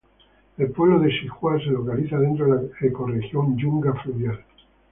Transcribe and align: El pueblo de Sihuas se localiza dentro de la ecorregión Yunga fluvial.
El 0.57 0.71
pueblo 0.71 0.97
de 0.99 1.11
Sihuas 1.11 1.61
se 1.61 1.69
localiza 1.69 2.17
dentro 2.17 2.45
de 2.45 2.51
la 2.63 2.87
ecorregión 2.87 3.55
Yunga 3.55 3.93
fluvial. 4.01 4.43